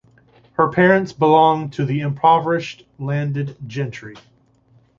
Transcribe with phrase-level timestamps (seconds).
[0.53, 4.15] Her parents belonged to the impoverished landed gentry.